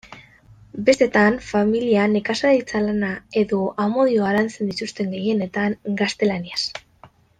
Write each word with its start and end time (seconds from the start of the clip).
Bestetan 0.85 1.35
familia, 1.49 2.07
nekazaritza-lana 2.15 3.11
edo 3.43 3.59
amodioa 3.85 4.33
lantzen 4.39 4.73
dituzte, 4.73 5.07
gehienetan 5.13 5.77
gaztelaniaz. 6.01 6.63